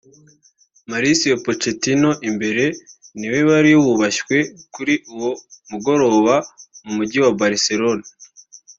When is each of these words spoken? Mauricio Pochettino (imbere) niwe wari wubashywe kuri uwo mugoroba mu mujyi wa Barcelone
Mauricio 0.89 1.35
Pochettino 1.45 2.09
(imbere) 2.29 2.65
niwe 3.19 3.39
wari 3.49 3.71
wubashywe 3.83 4.35
kuri 4.73 4.93
uwo 5.13 5.31
mugoroba 5.69 6.35
mu 6.83 6.91
mujyi 6.97 7.19
wa 7.25 7.31
Barcelone 7.39 8.05